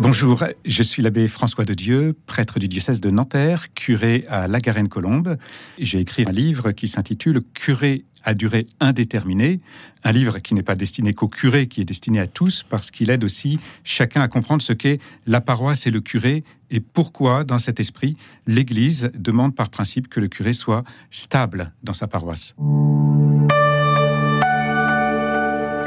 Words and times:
Bonjour, 0.00 0.44
je 0.64 0.82
suis 0.82 1.02
l'abbé 1.02 1.28
François 1.28 1.66
de 1.66 1.74
Dieu, 1.74 2.16
prêtre 2.24 2.58
du 2.58 2.68
diocèse 2.68 3.02
de 3.02 3.10
Nanterre, 3.10 3.70
curé 3.74 4.24
à 4.28 4.48
La 4.48 4.58
Garenne-Colombe. 4.58 5.36
J'ai 5.78 6.00
écrit 6.00 6.24
un 6.26 6.32
livre 6.32 6.72
qui 6.72 6.88
s'intitule 6.88 7.42
Curé 7.52 8.04
à 8.24 8.32
durée 8.32 8.66
indéterminée, 8.80 9.60
un 10.02 10.12
livre 10.12 10.38
qui 10.38 10.54
n'est 10.54 10.62
pas 10.62 10.74
destiné 10.74 11.12
qu'au 11.12 11.28
curé, 11.28 11.66
qui 11.68 11.82
est 11.82 11.84
destiné 11.84 12.18
à 12.18 12.26
tous, 12.26 12.64
parce 12.66 12.90
qu'il 12.90 13.10
aide 13.10 13.24
aussi 13.24 13.58
chacun 13.84 14.22
à 14.22 14.28
comprendre 14.28 14.62
ce 14.62 14.72
qu'est 14.72 15.00
la 15.26 15.42
paroisse 15.42 15.86
et 15.86 15.90
le 15.90 16.00
curé, 16.00 16.44
et 16.70 16.80
pourquoi, 16.80 17.44
dans 17.44 17.58
cet 17.58 17.78
esprit, 17.78 18.16
l'Église 18.46 19.10
demande 19.14 19.54
par 19.54 19.68
principe 19.68 20.08
que 20.08 20.18
le 20.18 20.28
curé 20.28 20.54
soit 20.54 20.82
stable 21.10 21.72
dans 21.82 21.92
sa 21.92 22.06
paroisse. 22.06 22.56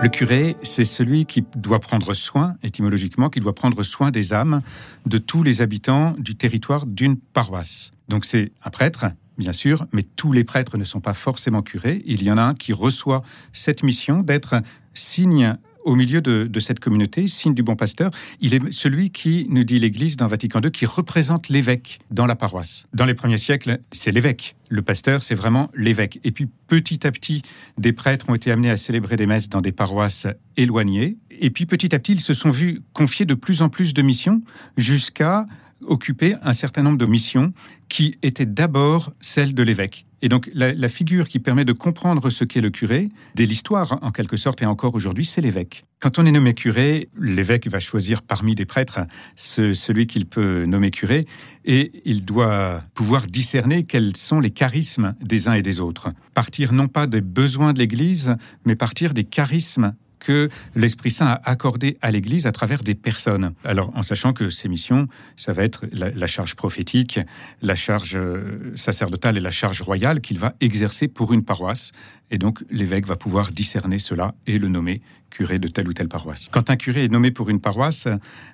Le 0.03 0.09
curé, 0.09 0.57
c'est 0.63 0.83
celui 0.83 1.25
qui 1.25 1.45
doit 1.55 1.79
prendre 1.79 2.13
soin, 2.13 2.57
étymologiquement, 2.61 3.29
qui 3.29 3.39
doit 3.39 3.55
prendre 3.55 3.83
soin 3.83 4.11
des 4.11 4.33
âmes 4.33 4.61
de 5.05 5.17
tous 5.17 5.43
les 5.43 5.61
habitants 5.61 6.13
du 6.17 6.35
territoire 6.35 6.85
d'une 6.85 7.15
paroisse. 7.15 7.93
Donc 8.09 8.25
c'est 8.25 8.51
un 8.65 8.69
prêtre, 8.69 9.05
bien 9.37 9.53
sûr, 9.53 9.87
mais 9.93 10.03
tous 10.03 10.33
les 10.33 10.43
prêtres 10.43 10.77
ne 10.77 10.83
sont 10.83 10.99
pas 10.99 11.13
forcément 11.13 11.61
curés. 11.61 12.03
Il 12.05 12.21
y 12.21 12.29
en 12.29 12.37
a 12.37 12.41
un 12.41 12.53
qui 12.53 12.73
reçoit 12.73 13.23
cette 13.53 13.81
mission 13.81 14.23
d'être 14.23 14.55
signe 14.93 15.55
au 15.83 15.95
milieu 15.95 16.21
de, 16.21 16.59
cette 16.59 16.79
communauté, 16.79 17.27
signe 17.27 17.53
du 17.53 17.63
bon 17.63 17.75
pasteur. 17.75 18.11
Il 18.39 18.53
est 18.53 18.71
celui 18.71 19.09
qui, 19.09 19.47
nous 19.49 19.63
dit 19.63 19.79
l'Église 19.79 20.17
dans 20.17 20.27
Vatican 20.27 20.61
II, 20.61 20.71
qui 20.71 20.85
représente 20.85 21.49
l'évêque 21.49 21.99
dans 22.11 22.25
la 22.25 22.35
paroisse. 22.35 22.85
Dans 22.93 23.05
les 23.05 23.13
premiers 23.13 23.37
siècles, 23.37 23.79
c'est 23.91 24.11
l'évêque. 24.11 24.55
Le 24.69 24.81
pasteur, 24.81 25.23
c'est 25.23 25.35
vraiment 25.35 25.69
l'évêque. 25.75 26.19
Et 26.23 26.31
puis 26.31 26.47
petit 26.67 27.05
à 27.05 27.11
petit, 27.11 27.41
des 27.77 27.93
prêtres 27.93 28.29
ont 28.29 28.35
été 28.35 28.51
amenés 28.51 28.69
à 28.69 28.77
célébrer 28.77 29.17
des 29.17 29.25
messes 29.25 29.49
dans 29.49 29.61
des 29.61 29.71
paroisses 29.71 30.27
éloignées. 30.57 31.17
Et 31.31 31.49
puis 31.49 31.65
petit 31.65 31.93
à 31.93 31.99
petit, 31.99 32.13
ils 32.13 32.21
se 32.21 32.33
sont 32.33 32.51
vus 32.51 32.81
confier 32.93 33.25
de 33.25 33.33
plus 33.33 33.61
en 33.61 33.69
plus 33.69 33.93
de 33.93 34.01
missions 34.01 34.41
jusqu'à 34.77 35.45
occuper 35.85 36.35
un 36.41 36.53
certain 36.53 36.81
nombre 36.81 36.97
de 36.97 37.05
missions 37.05 37.53
qui 37.89 38.17
étaient 38.23 38.45
d'abord 38.45 39.11
celles 39.19 39.53
de 39.53 39.63
l'évêque. 39.63 40.05
Et 40.23 40.29
donc 40.29 40.49
la, 40.53 40.87
figure 40.87 41.27
qui 41.27 41.37
permet 41.39 41.65
de 41.65 41.73
comprendre 41.73 42.29
ce 42.29 42.45
qu'est 42.45 42.61
le 42.61 42.69
curé, 42.69 43.09
dès 43.35 43.45
l'histoire 43.45 43.99
en 44.01 44.11
quelque 44.11 44.37
sorte 44.37 44.61
et 44.61 44.65
encore 44.65 44.95
aujourd'hui, 44.95 45.25
c'est 45.25 45.41
l'évêque. 45.41 45.83
Quand 45.99 46.17
on 46.17 46.25
est 46.25 46.31
nommé 46.31 46.53
curé, 46.53 47.09
l'évêque 47.19 47.67
va 47.67 47.81
choisir 47.81 48.21
parmi 48.21 48.55
des 48.55 48.65
prêtres 48.65 49.01
celui 49.35 50.07
qu'il 50.07 50.25
peut 50.25 50.63
nommer 50.63 50.91
curé 50.91 51.27
et 51.65 51.91
il 52.05 52.23
doit 52.23 52.83
pouvoir 52.93 53.27
discerner 53.27 53.83
quels 53.83 54.15
sont 54.15 54.39
les 54.39 54.51
charismes 54.51 55.13
des 55.21 55.49
uns 55.49 55.55
et 55.55 55.61
des 55.61 55.81
autres. 55.81 56.13
Partir 56.33 56.71
non 56.71 56.87
pas 56.87 57.05
des 57.05 57.19
besoins 57.19 57.73
de 57.73 57.79
l'Église, 57.79 58.37
mais 58.65 58.77
partir 58.77 59.13
des 59.13 59.25
charismes 59.25 59.93
que 60.23 60.49
l'Esprit 60.75 61.11
Saint 61.11 61.27
a 61.27 61.41
accordé 61.43 61.97
à 62.01 62.09
l'Église 62.09 62.47
à 62.47 62.51
travers 62.51 62.81
des 62.81 62.95
personnes. 62.95 63.53
Alors, 63.63 63.91
en 63.95 64.01
sachant 64.01 64.33
que 64.33 64.49
ces 64.49 64.67
missions, 64.69 65.07
ça 65.35 65.53
va 65.53 65.63
être 65.63 65.85
la, 65.91 66.27
charge 66.27 66.55
prophétique, 66.55 67.19
la 67.61 67.75
charge 67.75 68.15
euh, 68.15 68.71
sacerdotale 68.75 69.37
et 69.37 69.41
la 69.41 69.51
charge 69.51 69.81
royale 69.81 70.21
qu'il 70.21 70.39
va 70.39 70.53
exercer 70.61 71.07
pour 71.07 71.33
une 71.33 71.43
paroisse. 71.43 71.91
Et 72.31 72.37
donc, 72.37 72.63
l'évêque 72.71 73.05
va 73.05 73.15
pouvoir 73.15 73.51
discerner 73.51 73.99
cela 73.99 74.33
et 74.47 74.57
le 74.57 74.69
nommer 74.69 75.01
curé 75.29 75.59
de 75.59 75.67
telle 75.67 75.87
ou 75.87 75.93
telle 75.93 76.07
paroisse. 76.07 76.49
Quand 76.51 76.69
un 76.69 76.75
curé 76.75 77.03
est 77.05 77.11
nommé 77.11 77.31
pour 77.31 77.49
une 77.49 77.59
paroisse, 77.59 78.07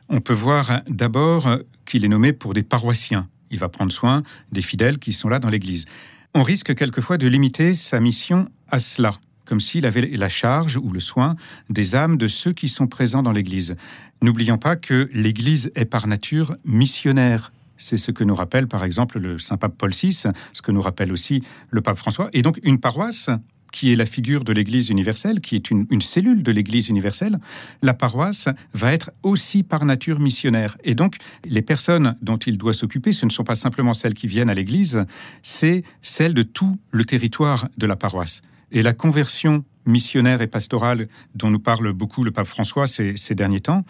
on 0.09 0.21
peut 0.21 0.33
voir 0.33 0.81
d'abord 0.89 1.47
qu'il 1.85 2.03
est 2.03 2.09
nommé 2.09 2.33
pour 2.33 2.53
des 2.53 2.63
paroissiens. 2.63 3.27
Il 3.51 3.59
va 3.59 3.69
prendre 3.69 3.91
soin 3.91 4.23
des 4.51 4.61
fidèles 4.61 4.99
qui 4.99 5.13
sont 5.13 5.29
là 5.29 5.39
dans 5.39 5.49
l'Église. 5.49 5.85
On 6.33 6.43
risque 6.43 6.75
quelquefois 6.75 7.17
de 7.17 7.27
limiter 7.27 7.75
sa 7.75 7.99
mission 7.99 8.47
à 8.69 8.79
cela 8.79 9.11
comme 9.49 9.59
s'il 9.59 9.87
avait 9.87 10.01
la 10.01 10.29
charge 10.29 10.77
ou 10.77 10.91
le 10.91 10.99
soin 10.99 11.35
des 11.71 11.95
âmes 11.95 12.17
de 12.17 12.27
ceux 12.27 12.53
qui 12.53 12.69
sont 12.69 12.85
présents 12.85 13.23
dans 13.23 13.31
l'Église. 13.31 13.75
N'oublions 14.21 14.59
pas 14.59 14.75
que 14.75 15.09
l'Église 15.11 15.71
est 15.73 15.85
par 15.85 16.05
nature 16.05 16.55
missionnaire. 16.65 17.51
C'est 17.75 17.97
ce 17.97 18.11
que 18.11 18.23
nous 18.23 18.35
rappelle 18.35 18.67
par 18.67 18.83
exemple 18.83 19.17
le 19.17 19.39
Saint 19.39 19.57
Pape 19.57 19.73
Paul 19.75 19.89
VI, 19.91 20.13
ce 20.13 20.61
que 20.61 20.71
nous 20.71 20.81
rappelle 20.81 21.11
aussi 21.11 21.41
le 21.71 21.81
Pape 21.81 21.97
François. 21.97 22.29
Et 22.31 22.43
donc 22.43 22.59
une 22.61 22.79
paroisse 22.79 23.31
qui 23.71 23.91
est 23.91 23.95
la 23.95 24.05
figure 24.05 24.43
de 24.43 24.53
l'Église 24.53 24.89
universelle, 24.89 25.41
qui 25.41 25.55
est 25.55 25.71
une, 25.71 25.87
une 25.89 26.01
cellule 26.01 26.43
de 26.43 26.51
l'Église 26.51 26.89
universelle, 26.89 27.39
la 27.81 27.95
paroisse 27.95 28.49
va 28.75 28.93
être 28.93 29.09
aussi 29.23 29.63
par 29.63 29.83
nature 29.83 30.19
missionnaire. 30.19 30.77
Et 30.83 30.95
donc, 30.95 31.17
les 31.45 31.61
personnes 31.61 32.15
dont 32.21 32.37
il 32.37 32.57
doit 32.57 32.73
s'occuper, 32.73 33.13
ce 33.13 33.27
ne 33.27 33.31
sont 33.31 33.43
pas 33.43 33.53
simplement 33.53 33.93
celles 33.93 34.15
qui 34.15 34.25
viennent 34.25 34.49
à 34.49 34.55
l'Église, 34.55 35.05
c'est 35.43 35.83
celles 36.01 36.33
de 36.33 36.41
tout 36.41 36.79
le 36.89 37.05
territoire 37.05 37.67
de 37.77 37.85
la 37.85 37.95
paroisse. 37.95 38.41
Et 38.71 38.81
la 38.81 38.93
conversion 38.93 39.63
missionnaire 39.85 40.41
et 40.41 40.47
pastorale 40.47 41.07
dont 41.35 41.49
nous 41.49 41.59
parle 41.59 41.91
beaucoup 41.93 42.23
le 42.23 42.31
pape 42.31 42.47
François 42.47 42.87
ces, 42.87 43.15
derniers 43.35 43.59
temps 43.59 43.83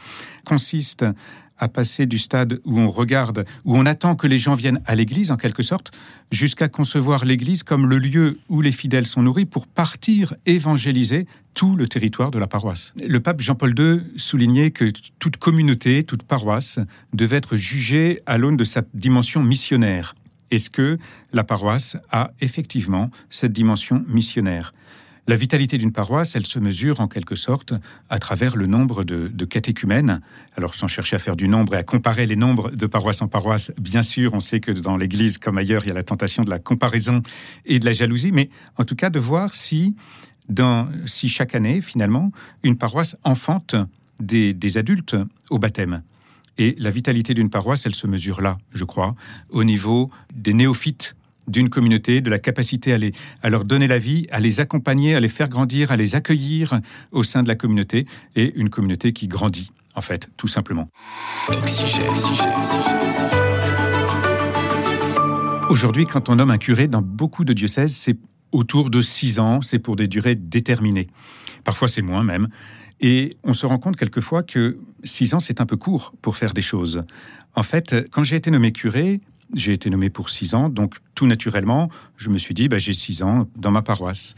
consiste 0.45 1.06
à 1.62 1.67
passer 1.67 2.06
du 2.06 2.19
stade 2.19 2.62
où 2.63 2.79
on 2.79 2.89
regarde, 2.89 3.45
où 3.66 3.78
on 3.78 3.85
attend 3.85 4.16
que 4.16 4.28
les 4.28 4.39
gens 4.39 4.56
viennent 4.56 4.81
à 4.85 4.95
l'Église 4.95 5.29
en 5.31 5.35
quelque 5.35 5.62
sorte, 5.62 5.91
jusqu'à 6.31 6.69
concevoir 6.69 7.25
l'Église 7.25 7.63
comme 7.63 7.85
le 7.85 7.97
lieu 7.97 8.39
où 8.47 8.62
les 8.62 8.72
fidèles 8.72 9.06
sont 9.06 9.22
nourris 9.22 9.45
pour 9.45 9.68
partir 9.68 10.35
évangéliser 10.45 11.28
tout 11.53 11.75
le 11.75 11.88
territoire 11.88 12.31
de 12.31 12.39
la 12.39 12.47
paroisse. 12.47 12.94
Le 12.95 13.19
pape 13.19 13.41
Jean-Paul 13.41 13.75
II 13.78 14.03
soulignait 14.16 14.72
que 14.72 14.85
toute 15.19 15.35
communauté, 15.35 16.06
toute 16.06 16.23
paroisse 16.23 16.79
devait 17.13 17.35
être 17.38 17.57
jugée 17.57 18.22
à 18.25 18.38
l'aune 18.38 18.56
de 18.56 18.63
sa 18.63 18.84
dimension 18.94 19.44
missionnaire. 19.44 20.16
Est-ce 20.51 20.69
que 20.69 20.97
la 21.33 21.43
paroisse 21.43 21.97
a 22.11 22.31
effectivement 22.41 23.11
cette 23.29 23.53
dimension 23.53 24.03
missionnaire? 24.07 24.73
La 25.29 25.35
vitalité 25.35 25.77
d'une 25.77 25.91
paroisse, 25.91 26.35
elle 26.35 26.47
se 26.47 26.57
mesure 26.57 27.01
en 27.01 27.07
quelque 27.07 27.35
sorte 27.35 27.73
à 28.09 28.17
travers 28.17 28.55
le 28.55 28.65
nombre 28.65 29.03
de, 29.03 29.45
catéchumènes. 29.45 30.21
Alors 30.57 30.73
sans 30.73 30.88
chercher 30.88 31.17
à 31.17 31.19
faire 31.19 31.35
du 31.35 31.47
nombre 31.47 31.75
et 31.75 31.77
à 31.77 31.83
comparer 31.83 32.25
les 32.25 32.35
nombres 32.35 32.71
de 32.71 32.88
paroisse 32.88 33.21
en 33.21 33.27
paroisse, 33.27 33.71
bien 33.79 34.01
sûr, 34.01 34.33
on 34.33 34.39
sait 34.39 34.59
que 34.59 34.71
dans 34.71 34.97
l'Église 34.97 35.38
comme 35.38 35.59
ailleurs, 35.59 35.83
il 35.83 35.89
y 35.89 35.91
a 35.91 35.93
la 35.93 36.01
tentation 36.01 36.43
de 36.43 36.49
la 36.49 36.57
comparaison 36.57 37.21
et 37.67 37.77
de 37.77 37.85
la 37.85 37.93
jalousie, 37.93 38.31
mais 38.31 38.49
en 38.77 38.85
tout 38.85 38.95
cas 38.95 39.11
de 39.11 39.19
voir 39.19 39.53
si, 39.53 39.95
dans, 40.49 40.89
si 41.05 41.29
chaque 41.29 41.53
année, 41.53 41.81
finalement, 41.81 42.31
une 42.63 42.75
paroisse 42.75 43.15
enfante 43.23 43.75
des 44.19 44.77
adultes 44.79 45.15
au 45.51 45.59
baptême. 45.59 46.01
Et 46.59 46.75
la 46.77 46.91
vitalité 46.91 47.33
d'une 47.33 47.49
paroisse, 47.49 47.85
elle 47.85 47.95
se 47.95 48.05
mesure 48.05 48.41
là, 48.41 48.57
je 48.73 48.83
crois, 48.83 49.15
au 49.49 49.63
niveau 49.63 50.11
des 50.35 50.53
néophytes 50.53 51.15
d'une 51.47 51.69
communauté, 51.69 52.19
de 52.19 52.29
la 52.29 52.37
capacité 52.37 52.93
à, 52.93 52.99
à 53.41 53.49
leur 53.49 53.63
donner 53.63 53.87
la 53.87 53.97
vie, 53.97 54.27
à 54.29 54.41
les 54.41 54.59
accompagner, 54.59 55.15
à 55.15 55.21
les 55.21 55.29
faire 55.29 55.47
grandir, 55.47 55.91
à 55.91 55.95
les 55.95 56.15
accueillir 56.15 56.81
au 57.13 57.23
sein 57.23 57.43
de 57.43 57.47
la 57.47 57.55
communauté, 57.55 58.05
et 58.35 58.53
une 58.55 58.69
communauté 58.69 59.13
qui 59.13 59.29
grandit, 59.29 59.71
en 59.95 60.01
fait, 60.01 60.29
tout 60.35 60.47
simplement. 60.47 60.89
Aujourd'hui, 65.69 66.05
quand 66.05 66.27
on 66.27 66.35
nomme 66.35 66.51
un 66.51 66.57
curé 66.57 66.89
dans 66.89 67.01
beaucoup 67.01 67.45
de 67.45 67.53
diocèses, 67.53 67.95
c'est 67.95 68.17
autour 68.51 68.89
de 68.89 69.01
six 69.01 69.39
ans, 69.39 69.61
c'est 69.61 69.79
pour 69.79 69.95
des 69.95 70.07
durées 70.07 70.35
déterminées. 70.35 71.07
Parfois 71.63 71.87
c'est 71.87 72.01
moins 72.01 72.23
même. 72.23 72.49
Et 72.99 73.29
on 73.43 73.53
se 73.53 73.65
rend 73.65 73.77
compte 73.77 73.95
quelquefois 73.95 74.43
que 74.43 74.77
six 75.03 75.33
ans, 75.33 75.39
c'est 75.39 75.61
un 75.61 75.65
peu 75.65 75.77
court 75.77 76.13
pour 76.21 76.37
faire 76.37 76.53
des 76.53 76.61
choses. 76.61 77.03
En 77.55 77.63
fait, 77.63 77.95
quand 78.11 78.23
j'ai 78.23 78.35
été 78.35 78.51
nommé 78.51 78.71
curé, 78.71 79.21
j'ai 79.55 79.73
été 79.73 79.89
nommé 79.89 80.09
pour 80.09 80.29
six 80.29 80.53
ans, 80.53 80.69
donc 80.69 80.95
tout 81.15 81.25
naturellement, 81.25 81.89
je 82.17 82.29
me 82.29 82.37
suis 82.37 82.53
dit, 82.53 82.67
bah, 82.67 82.77
j'ai 82.77 82.93
six 82.93 83.23
ans 83.23 83.47
dans 83.55 83.71
ma 83.71 83.81
paroisse. 83.81 84.35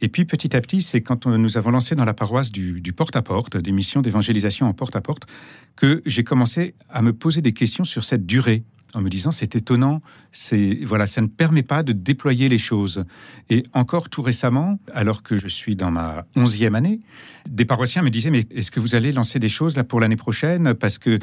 Et 0.00 0.08
puis 0.08 0.24
petit 0.24 0.56
à 0.56 0.60
petit, 0.60 0.82
c'est 0.82 1.00
quand 1.00 1.26
nous 1.26 1.56
avons 1.56 1.70
lancé 1.70 1.94
dans 1.94 2.04
la 2.04 2.14
paroisse 2.14 2.50
du, 2.50 2.92
porte-à-porte, 2.92 3.56
des 3.56 3.72
missions 3.72 4.02
d'évangélisation 4.02 4.66
en 4.66 4.72
porte-à-porte, 4.72 5.24
que 5.76 6.02
j'ai 6.04 6.24
commencé 6.24 6.74
à 6.90 7.02
me 7.02 7.12
poser 7.12 7.42
des 7.42 7.52
questions 7.52 7.84
sur 7.84 8.04
cette 8.04 8.26
durée 8.26 8.64
en 8.94 9.00
me 9.00 9.08
disant 9.08 9.32
c'est 9.32 9.56
étonnant, 9.56 10.00
c'est 10.32 10.80
voilà, 10.84 11.06
ça 11.06 11.20
ne 11.20 11.26
permet 11.26 11.62
pas 11.62 11.82
de 11.82 11.92
déployer 11.92 12.48
les 12.48 12.58
choses. 12.58 13.04
Et 13.50 13.62
encore 13.72 14.08
tout 14.08 14.22
récemment, 14.22 14.78
alors 14.92 15.22
que 15.22 15.36
je 15.36 15.48
suis 15.48 15.76
dans 15.76 15.90
ma 15.90 16.26
onzième 16.36 16.74
année, 16.74 17.00
des 17.48 17.64
paroissiens 17.64 18.02
me 18.02 18.10
disaient 18.10 18.30
mais 18.30 18.46
est-ce 18.50 18.70
que 18.70 18.80
vous 18.80 18.94
allez 18.94 19.12
lancer 19.12 19.38
des 19.38 19.48
choses 19.48 19.76
là 19.76 19.84
pour 19.84 20.00
l'année 20.00 20.16
prochaine? 20.16 20.74
Parce 20.74 20.98
que 20.98 21.18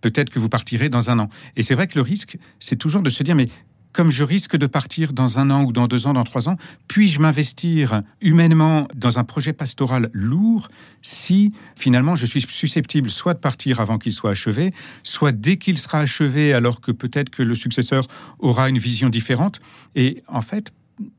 peut-être 0.00 0.30
que 0.30 0.38
vous 0.38 0.48
partirez 0.48 0.88
dans 0.88 1.10
un 1.10 1.18
an. 1.18 1.28
Et 1.56 1.62
c'est 1.62 1.74
vrai 1.74 1.86
que 1.86 1.96
le 1.96 2.02
risque, 2.02 2.38
c'est 2.60 2.76
toujours 2.76 3.02
de 3.02 3.10
se 3.10 3.22
dire 3.22 3.34
mais 3.34 3.48
comme 3.94 4.10
je 4.10 4.24
risque 4.24 4.56
de 4.56 4.66
partir 4.66 5.14
dans 5.14 5.38
un 5.38 5.48
an 5.50 5.62
ou 5.64 5.72
dans 5.72 5.86
deux 5.86 6.06
ans, 6.06 6.12
dans 6.12 6.24
trois 6.24 6.48
ans, 6.48 6.56
puis-je 6.88 7.20
m'investir 7.20 8.02
humainement 8.20 8.86
dans 8.94 9.18
un 9.18 9.24
projet 9.24 9.54
pastoral 9.54 10.10
lourd 10.12 10.68
si 11.00 11.52
finalement 11.76 12.16
je 12.16 12.26
suis 12.26 12.42
susceptible 12.42 13.08
soit 13.08 13.34
de 13.34 13.38
partir 13.38 13.80
avant 13.80 13.98
qu'il 13.98 14.12
soit 14.12 14.32
achevé, 14.32 14.74
soit 15.02 15.32
dès 15.32 15.56
qu'il 15.56 15.78
sera 15.78 16.00
achevé 16.00 16.52
alors 16.52 16.80
que 16.80 16.92
peut-être 16.92 17.30
que 17.30 17.42
le 17.42 17.54
successeur 17.54 18.06
aura 18.40 18.68
une 18.68 18.78
vision 18.78 19.08
différente? 19.08 19.60
Et 19.94 20.22
en 20.26 20.40
fait, 20.40 20.72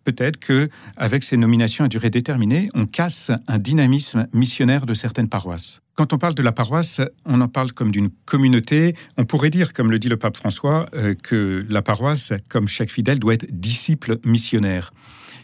peut-être 0.03 0.37
que 0.37 0.69
avec 0.97 1.23
ces 1.23 1.37
nominations 1.37 1.85
à 1.85 1.87
durée 1.87 2.09
déterminée, 2.09 2.69
on 2.73 2.85
casse 2.85 3.31
un 3.47 3.57
dynamisme 3.57 4.27
missionnaire 4.33 4.85
de 4.85 4.93
certaines 4.93 5.29
paroisses. 5.29 5.81
Quand 5.95 6.11
on 6.11 6.17
parle 6.17 6.35
de 6.35 6.43
la 6.43 6.51
paroisse, 6.51 7.01
on 7.25 7.39
en 7.39 7.47
parle 7.47 7.71
comme 7.71 7.91
d'une 7.91 8.09
communauté. 8.25 8.95
On 9.17 9.25
pourrait 9.25 9.49
dire, 9.49 9.71
comme 9.71 9.91
le 9.91 9.99
dit 9.99 10.09
le 10.09 10.17
pape 10.17 10.35
François, 10.35 10.87
euh, 10.93 11.15
que 11.15 11.65
la 11.69 11.81
paroisse, 11.81 12.33
comme 12.49 12.67
chaque 12.67 12.91
fidèle, 12.91 13.19
doit 13.19 13.35
être 13.35 13.47
disciple 13.49 14.19
missionnaire. 14.25 14.91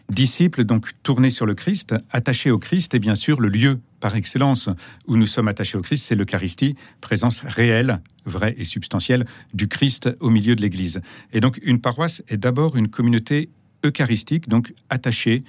Disciples, 0.10 0.66
donc 0.66 0.89
tournés 1.04 1.30
sur 1.30 1.45
le 1.45 1.56
Christ, 1.56 1.95
attachés 2.10 2.51
au 2.51 2.60
Christ, 2.60 2.94
et 2.94 3.00
bien 3.00 3.16
sûr 3.16 3.39
le 3.39 3.48
lieu 3.48 3.80
par 4.01 4.16
excellence 4.16 4.68
où 5.07 5.16
nous 5.16 5.27
sommes 5.27 5.48
attachés 5.48 5.77
au 5.77 5.81
Christ, 5.81 6.06
c'est 6.06 6.16
l'Eucharistie, 6.16 6.75
présence 7.00 7.44
réelle, 7.45 8.01
vraie 8.25 8.56
et 8.57 8.66
substantielle 8.66 9.25
du 9.54 9.69
Christ 9.69 10.10
au 10.19 10.30
milieu 10.30 10.57
de 10.57 10.62
l'Église. 10.62 11.01
Et 11.31 11.39
donc 11.39 11.60
une 11.63 11.80
paroisse 11.80 12.24
est 12.27 12.38
d'abord 12.38 12.75
une 12.75 12.89
communauté 12.89 13.50
eucharistique, 13.86 14.48
donc 14.48 14.74
attachée 14.89 15.44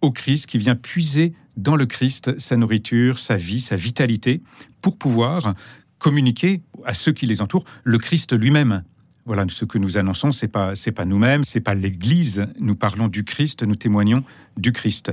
au 0.00 0.10
Christ, 0.12 0.46
qui 0.46 0.58
vient 0.58 0.76
puiser 0.76 1.32
dans 1.56 1.76
le 1.76 1.86
Christ 1.86 2.38
sa 2.38 2.56
nourriture, 2.56 3.18
sa 3.18 3.36
vie, 3.36 3.60
sa 3.60 3.76
vitalité, 3.76 4.42
pour 4.80 4.96
pouvoir 4.96 5.54
communiquer 5.98 6.62
à 6.84 6.94
ceux 6.94 7.12
qui 7.12 7.26
les 7.26 7.42
entourent 7.42 7.64
le 7.84 7.98
Christ 7.98 8.32
lui-même. 8.32 8.84
Voilà, 9.26 9.44
ce 9.50 9.66
que 9.66 9.76
nous 9.76 9.98
annonçons, 9.98 10.32
c'est 10.32 10.48
pas 10.48 10.74
c'est 10.74 10.92
pas 10.92 11.04
nous-mêmes, 11.04 11.44
c'est 11.44 11.60
pas 11.60 11.74
l'Église. 11.74 12.46
Nous 12.60 12.74
parlons 12.74 13.08
du 13.08 13.24
Christ, 13.24 13.62
nous 13.62 13.74
témoignons 13.74 14.24
du 14.56 14.72
Christ. 14.72 15.12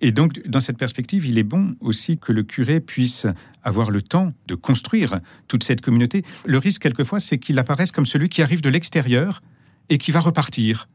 Et 0.00 0.10
donc, 0.10 0.44
dans 0.48 0.58
cette 0.58 0.78
perspective, 0.78 1.24
il 1.26 1.38
est 1.38 1.44
bon 1.44 1.76
aussi 1.78 2.18
que 2.18 2.32
le 2.32 2.42
curé 2.42 2.80
puisse 2.80 3.24
avoir 3.62 3.92
le 3.92 4.02
temps 4.02 4.32
de 4.48 4.56
construire 4.56 5.20
toute 5.46 5.62
cette 5.62 5.80
communauté. 5.80 6.24
Le 6.44 6.58
risque, 6.58 6.82
quelquefois, 6.82 7.20
c'est 7.20 7.38
qu'il 7.38 7.56
apparaisse 7.60 7.92
comme 7.92 8.06
celui 8.06 8.28
qui 8.28 8.42
arrive 8.42 8.62
de 8.62 8.68
l'extérieur 8.68 9.42
et 9.90 9.98
qui 9.98 10.10
va 10.10 10.18
repartir. 10.18 10.88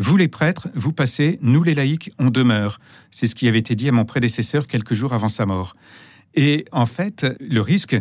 Vous 0.00 0.16
les 0.16 0.28
prêtres, 0.28 0.68
vous 0.74 0.94
passez, 0.94 1.38
nous 1.42 1.62
les 1.62 1.74
laïcs, 1.74 2.10
on 2.18 2.30
demeure. 2.30 2.80
C'est 3.10 3.26
ce 3.26 3.34
qui 3.34 3.46
avait 3.48 3.58
été 3.58 3.74
dit 3.74 3.86
à 3.86 3.92
mon 3.92 4.06
prédécesseur 4.06 4.66
quelques 4.66 4.94
jours 4.94 5.12
avant 5.12 5.28
sa 5.28 5.44
mort. 5.44 5.76
Et 6.34 6.64
en 6.72 6.86
fait, 6.86 7.26
le 7.38 7.60
risque, 7.60 8.00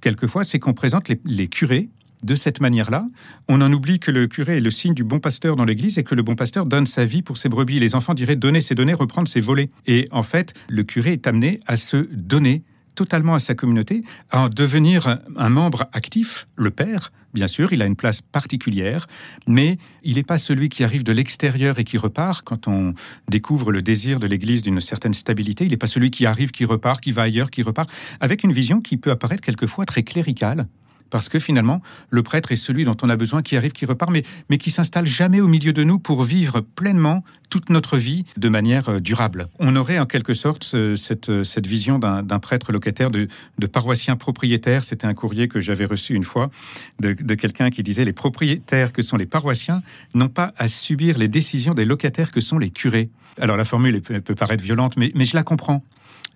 quelquefois, 0.00 0.44
c'est 0.44 0.58
qu'on 0.58 0.72
présente 0.72 1.06
les, 1.22 1.48
curés 1.48 1.90
de 2.22 2.34
cette 2.34 2.62
manière-là. 2.62 3.06
On 3.46 3.60
en 3.60 3.70
oublie 3.74 3.98
que 3.98 4.10
le 4.10 4.26
curé 4.26 4.56
est 4.56 4.60
le 4.60 4.70
signe 4.70 4.94
du 4.94 5.04
bon 5.04 5.20
pasteur 5.20 5.54
dans 5.54 5.66
l'Église 5.66 5.98
et 5.98 6.02
que 6.02 6.14
le 6.14 6.22
bon 6.22 6.34
pasteur 6.34 6.64
donne 6.64 6.86
sa 6.86 7.04
vie 7.04 7.20
pour 7.20 7.36
ses 7.36 7.50
brebis. 7.50 7.78
Les 7.78 7.94
enfants 7.94 8.14
diraient 8.14 8.36
donner 8.36 8.62
ses 8.62 8.74
données, 8.74 8.94
reprendre 8.94 9.28
ses 9.28 9.42
volets. 9.42 9.68
Et 9.86 10.08
en 10.12 10.22
fait, 10.22 10.54
le 10.70 10.82
curé 10.82 11.12
est 11.12 11.26
amené 11.26 11.60
à 11.66 11.76
se 11.76 12.08
donner 12.10 12.62
totalement 12.94 13.34
à 13.34 13.38
sa 13.38 13.54
communauté, 13.54 14.04
à 14.30 14.42
en 14.42 14.48
devenir 14.48 15.18
un 15.36 15.48
membre 15.48 15.86
actif, 15.92 16.46
le 16.56 16.70
père, 16.70 17.12
bien 17.34 17.48
sûr, 17.48 17.72
il 17.72 17.82
a 17.82 17.86
une 17.86 17.96
place 17.96 18.22
particulière, 18.22 19.06
mais 19.46 19.78
il 20.02 20.14
n'est 20.14 20.22
pas 20.22 20.38
celui 20.38 20.68
qui 20.68 20.84
arrive 20.84 21.02
de 21.02 21.12
l'extérieur 21.12 21.78
et 21.78 21.84
qui 21.84 21.98
repart. 21.98 22.42
Quand 22.44 22.68
on 22.68 22.94
découvre 23.28 23.72
le 23.72 23.82
désir 23.82 24.20
de 24.20 24.26
l'Église 24.26 24.62
d'une 24.62 24.80
certaine 24.80 25.14
stabilité, 25.14 25.64
il 25.64 25.70
n'est 25.70 25.76
pas 25.76 25.86
celui 25.86 26.10
qui 26.10 26.26
arrive, 26.26 26.50
qui 26.50 26.64
repart, 26.64 27.00
qui 27.00 27.12
va 27.12 27.22
ailleurs, 27.22 27.50
qui 27.50 27.62
repart, 27.62 27.90
avec 28.20 28.44
une 28.44 28.52
vision 28.52 28.80
qui 28.80 28.96
peut 28.96 29.10
apparaître 29.10 29.42
quelquefois 29.42 29.84
très 29.84 30.02
cléricale 30.02 30.66
parce 31.14 31.28
que 31.28 31.38
finalement, 31.38 31.80
le 32.10 32.24
prêtre 32.24 32.50
est 32.50 32.56
celui 32.56 32.82
dont 32.82 32.96
on 33.00 33.08
a 33.08 33.14
besoin, 33.14 33.40
qui 33.40 33.56
arrive, 33.56 33.70
qui 33.70 33.86
repart, 33.86 34.10
mais, 34.10 34.24
mais 34.50 34.58
qui 34.58 34.72
s'installe 34.72 35.06
jamais 35.06 35.40
au 35.40 35.46
milieu 35.46 35.72
de 35.72 35.84
nous 35.84 36.00
pour 36.00 36.24
vivre 36.24 36.60
pleinement 36.60 37.22
toute 37.50 37.70
notre 37.70 37.98
vie 37.98 38.24
de 38.36 38.48
manière 38.48 38.88
euh, 38.88 38.98
durable. 38.98 39.46
On 39.60 39.76
aurait 39.76 40.00
en 40.00 40.06
quelque 40.06 40.34
sorte 40.34 40.64
cette, 40.96 41.28
euh, 41.28 41.44
cette 41.44 41.68
vision 41.68 42.00
d'un 42.00 42.38
prêtre 42.40 42.72
locataire, 42.72 43.12
de, 43.12 43.28
de 43.60 43.66
paroissien 43.68 44.16
propriétaire. 44.16 44.84
C'était 44.84 45.06
un 45.06 45.14
courrier 45.14 45.46
que 45.46 45.60
j'avais 45.60 45.84
reçu 45.84 46.14
une 46.14 46.24
fois 46.24 46.50
de, 46.98 47.12
de 47.12 47.34
quelqu'un 47.36 47.70
qui 47.70 47.84
disait 47.84 48.04
les 48.04 48.12
propriétaires 48.12 48.92
que 48.92 49.02
sont 49.02 49.16
les 49.16 49.26
paroissiens 49.26 49.84
n'ont 50.14 50.28
pas 50.28 50.52
à 50.56 50.66
subir 50.66 51.16
les 51.16 51.28
décisions 51.28 51.74
des 51.74 51.84
locataires 51.84 52.32
que 52.32 52.40
sont 52.40 52.58
les 52.58 52.70
curés. 52.70 53.08
Alors 53.40 53.56
la 53.56 53.64
formule 53.64 54.02
peut, 54.02 54.20
peut 54.20 54.34
paraître 54.34 54.64
violente, 54.64 54.96
mais, 54.96 55.12
mais 55.14 55.26
je 55.26 55.36
la 55.36 55.44
comprends 55.44 55.84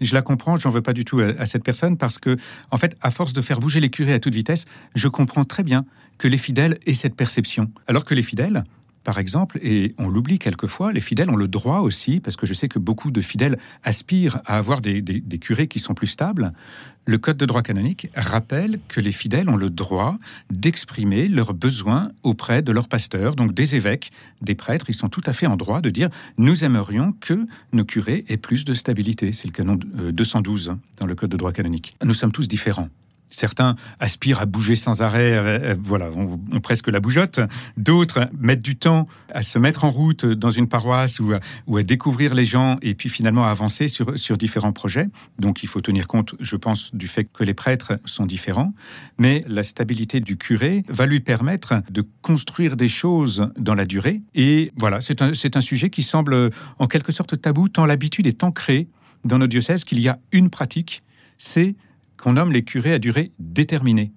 je 0.01 0.15
la 0.15 0.23
comprends, 0.23 0.57
j'en 0.57 0.71
veux 0.71 0.83
pas 0.83 0.93
du 0.93 1.05
tout 1.05 1.21
à, 1.21 1.47
cette 1.47 1.65
personne 1.65 1.97
parce 1.97 2.19
que, 2.19 2.37
en 2.71 2.79
fait, 2.79 2.97
à 3.01 3.11
force 3.11 3.33
de 3.33 3.43
faire 3.43 3.61
bouger 3.61 3.81
les 3.81 3.91
curés 3.91 4.13
à 4.13 4.21
toute 4.21 4.35
vitesse, 4.35 4.65
je 4.95 5.09
comprends 5.09 5.45
très 5.45 5.63
bien 5.63 5.85
que 6.19 6.29
les 6.29 6.39
fidèles 6.39 6.79
aient 6.87 6.95
cette 6.95 7.15
perception. 7.15 7.71
Alors 7.87 8.05
que 8.05 8.15
les 8.15 8.23
fidèles, 8.23 8.65
par 9.09 9.19
exemple, 9.19 9.59
et 9.63 9.95
on 9.97 10.11
l'oublie 10.11 10.39
quelquefois, 10.39 10.93
les 10.93 11.01
fidèles 11.01 11.31
ont 11.31 11.37
le 11.37 11.49
droit 11.49 11.79
aussi, 11.79 12.21
parce 12.21 12.37
que 12.37 12.45
je 12.45 12.53
sais 12.53 12.69
que 12.69 12.79
beaucoup 12.79 13.11
de 13.11 13.23
fidèles 13.23 13.59
aspirent 13.83 14.43
à 14.45 14.59
avoir 14.59 14.83
des, 14.83 15.03
curés 15.41 15.67
qui 15.67 15.79
sont 15.79 15.95
plus 15.95 16.09
stables. 16.09 16.53
Le 17.07 17.17
Code 17.17 17.39
de 17.39 17.47
droit 17.47 17.63
canonique 17.63 18.11
rappelle 18.15 18.79
que 18.87 19.01
les 19.01 19.13
fidèles 19.13 19.49
ont 19.49 19.57
le 19.57 19.71
droit 19.71 20.19
d'exprimer 20.51 21.29
leurs 21.29 21.55
besoins 21.55 22.11
auprès 22.23 22.61
de 22.61 22.71
leurs 22.71 22.87
pasteurs, 22.87 23.35
donc 23.35 23.55
des 23.55 23.77
évêques, 23.77 24.13
des 24.43 24.55
prêtres. 24.55 24.91
Ils 24.91 24.95
sont 24.95 25.09
tout 25.09 25.23
à 25.25 25.33
fait 25.33 25.47
en 25.47 25.57
droit 25.57 25.81
de 25.81 25.89
dire 25.89 26.11
nous 26.37 26.63
aimerions 26.63 27.15
que 27.19 27.47
nos 27.73 27.87
curés 27.87 28.27
aient 28.29 28.37
plus 28.37 28.67
de 28.67 28.75
stabilité. 28.75 29.33
C'est 29.33 29.49
le 29.49 29.53
canon 29.53 29.79
212 30.13 30.69
euh, 30.69 30.75
dans 30.99 31.07
le 31.07 31.15
Code 31.15 31.31
de 31.31 31.39
droit 31.39 31.53
canonique. 31.53 31.97
Nous 32.05 32.13
sommes 32.13 32.33
tous 32.33 32.47
différents. 32.47 32.91
Certains 33.31 33.77
aspirent 34.01 34.41
à 34.41 34.47
bouger 34.47 34.77
sans 34.77 35.03
arrêt, 35.03 35.33
euh, 35.33 35.59
euh, 35.63 35.75
voilà, 35.79 36.11
on, 36.15 36.61
presque 36.61 36.89
la 36.89 37.01
bougeotte. 37.01 37.41
D'autres 37.77 38.29
mettent 38.39 38.63
du 38.63 38.77
temps 38.77 39.07
à 39.33 39.43
se 39.43 39.59
mettre 39.59 39.85
en 39.85 39.91
route 39.91 40.25
dans 40.25 40.51
une 40.51 40.69
paroisse 40.69 41.21
ou 41.21 41.33
à, 41.33 41.83
découvrir 41.83 42.35
les 42.35 42.45
gens 42.45 42.79
et 42.83 42.95
puis 42.95 43.09
finalement 43.09 43.45
à 43.45 43.51
avancer 43.51 43.89
sur, 43.89 44.19
sur 44.19 44.37
différents 44.37 44.73
projets. 44.73 45.09
Donc 45.39 45.63
il 45.63 45.69
faut 45.69 45.81
tenir 45.81 46.07
compte, 46.07 46.35
je 46.41 46.57
pense, 46.57 46.95
du 46.95 47.09
fait 47.09 47.25
que 47.25 47.45
les 47.45 47.55
prêtres 47.55 47.99
sont 48.05 48.27
différents. 48.27 48.75
Mais 49.19 49.45
la 49.49 49.63
stabilité 49.63 50.21
du 50.21 50.37
curé 50.37 50.85
va 50.89 51.07
lui 51.07 51.21
permettre 51.21 51.83
de 51.91 52.05
construire 52.23 52.77
des 52.77 52.89
choses 52.89 53.51
dans 53.59 53.75
la 53.75 53.85
durée. 53.85 54.23
Et 54.35 54.73
voilà, 54.77 55.01
c'est 55.01 55.23
un, 55.23 55.33
un 55.55 55.61
sujet 55.61 55.91
qui 55.91 56.03
semble 56.03 56.51
en 56.79 56.87
quelque 56.87 57.13
sorte 57.13 57.41
tabou, 57.41 57.69
tant 57.69 57.87
l'habitude 57.87 58.27
est 58.27 58.45
ancrée 58.45 58.89
dans 59.25 59.39
nos 59.39 59.47
diocèses 59.47 59.85
qu'il 59.85 60.01
y 60.01 60.09
a 60.09 60.19
une 60.33 60.51
pratique, 60.51 61.03
c'est 61.37 61.77
qu'on 62.21 62.35
nomme 62.35 62.53
les 62.53 62.63
curés 62.63 62.93
à 62.93 62.99
durée 62.99 63.33
déterminée. 63.39 64.13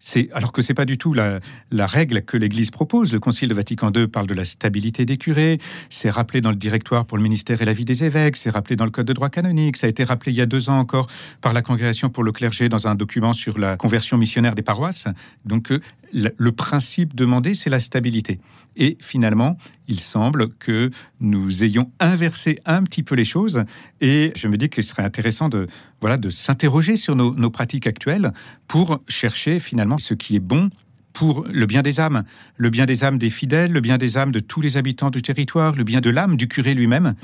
C'est, 0.00 0.28
alors 0.32 0.52
que 0.52 0.60
ce 0.60 0.70
n'est 0.70 0.74
pas 0.74 0.84
du 0.84 0.98
tout 0.98 1.14
la, 1.14 1.40
règle 1.72 2.22
que 2.22 2.36
l'Église 2.36 2.70
propose. 2.70 3.12
Le 3.12 3.20
Concile 3.20 3.48
de 3.48 3.54
Vatican 3.54 3.90
II 3.90 4.06
parle 4.06 4.26
de 4.26 4.34
la 4.34 4.44
stabilité 4.44 5.06
des 5.06 5.16
curés, 5.16 5.58
c'est 5.88 6.10
rappelé 6.10 6.42
dans 6.42 6.50
le 6.50 6.56
directoire 6.56 7.06
pour 7.06 7.16
le 7.16 7.22
ministère 7.22 7.62
et 7.62 7.64
la 7.64 7.72
vie 7.72 7.86
des 7.86 8.04
évêques, 8.04 8.36
c'est 8.36 8.50
rappelé 8.50 8.76
dans 8.76 8.84
le 8.84 8.90
Code 8.90 9.06
de 9.06 9.14
droit 9.14 9.30
canonique, 9.30 9.78
ça 9.78 9.86
a 9.86 9.90
été 9.90 10.04
rappelé 10.04 10.32
il 10.32 10.34
y 10.36 10.42
a 10.42 10.46
deux 10.46 10.68
ans 10.68 10.78
encore 10.78 11.06
par 11.40 11.54
la 11.54 11.62
Congrégation 11.62 12.10
pour 12.10 12.22
le 12.22 12.32
clergé 12.32 12.68
dans 12.68 12.86
un 12.86 12.94
document 12.94 13.32
sur 13.32 13.58
la 13.58 13.78
conversion 13.78 14.18
missionnaire 14.18 14.54
des 14.54 14.62
paroisses. 14.62 15.08
Donc 15.46 15.72
euh, 15.72 15.80
le 16.14 16.52
principe 16.52 17.14
demandé, 17.14 17.54
c'est 17.54 17.70
la 17.70 17.80
stabilité. 17.80 18.40
Et 18.76 18.96
finalement, 19.00 19.56
il 19.88 20.00
semble 20.00 20.48
que 20.54 20.90
nous 21.20 21.64
ayons 21.64 21.90
inversé 22.00 22.58
un 22.64 22.82
petit 22.82 23.02
peu 23.02 23.14
les 23.14 23.24
choses. 23.24 23.64
Et 24.00 24.32
je 24.36 24.48
me 24.48 24.56
dis 24.56 24.68
qu'il 24.68 24.84
serait 24.84 25.04
intéressant 25.04 25.48
de, 25.48 25.66
voilà, 26.00 26.16
de 26.16 26.30
s'interroger 26.30 26.96
sur 26.96 27.16
nos, 27.16 27.34
nos 27.34 27.50
pratiques 27.50 27.86
actuelles 27.86 28.32
pour 28.66 29.00
chercher 29.08 29.58
finalement 29.58 29.98
ce 29.98 30.14
qui 30.14 30.36
est 30.36 30.40
bon 30.40 30.70
pour 31.12 31.46
le 31.48 31.66
bien 31.66 31.82
des 31.82 32.00
âmes, 32.00 32.24
le 32.56 32.70
bien 32.70 32.86
des 32.86 33.04
âmes 33.04 33.18
des 33.18 33.30
fidèles, 33.30 33.70
le 33.70 33.80
bien 33.80 33.98
des 33.98 34.18
âmes 34.18 34.32
de 34.32 34.40
tous 34.40 34.60
les 34.60 34.76
habitants 34.76 35.10
du 35.10 35.22
territoire, 35.22 35.76
le 35.76 35.84
bien 35.84 36.00
de 36.00 36.10
l'âme 36.10 36.36
du 36.36 36.48
curé 36.48 36.74
lui-même, 36.74 37.14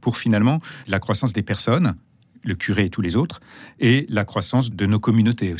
pour 0.00 0.16
finalement 0.16 0.60
la 0.86 1.00
croissance 1.00 1.32
des 1.32 1.42
personnes, 1.42 1.96
le 2.44 2.54
curé 2.54 2.84
et 2.84 2.90
tous 2.90 3.02
les 3.02 3.16
autres, 3.16 3.40
et 3.80 4.06
la 4.08 4.24
croissance 4.24 4.70
de 4.70 4.86
nos 4.86 5.00
communautés. 5.00 5.54